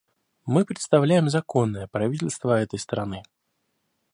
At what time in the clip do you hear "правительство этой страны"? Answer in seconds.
1.85-3.21